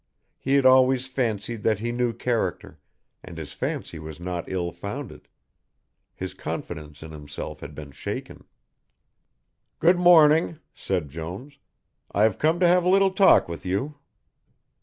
[0.39, 2.79] He had always fancied that he knew character,
[3.23, 5.27] and his fancy was not ill founded.
[6.15, 8.45] His confidence in himself had been shaken.
[9.77, 11.59] "Good morning," said Jones.
[12.13, 13.99] "I have come to have a little talk with you."